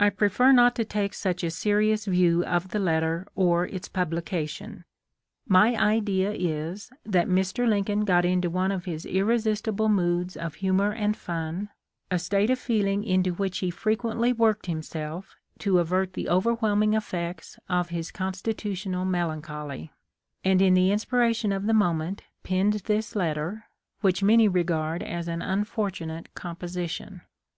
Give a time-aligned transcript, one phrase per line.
[0.00, 4.86] I prefer not to take such a serious view of the letter or its publication.
[5.46, 7.68] My idea is, that Mr.
[7.68, 11.68] Lincoln got into one of his irresistible moods of humor and fun—
[12.10, 13.94] a state of feeling into which he *Lamon, p.
[14.08, 14.08] 181.
[14.08, 14.40] THE LIFE OF LINCOLN.
[14.40, 19.92] 157 frequently worked himself to avert the overwhelm ing effects of his constitutional melancholy—
[20.44, 23.66] and in the inspiration of the moment penned this letter,
[24.00, 27.20] which many regard as an unfortunate composition.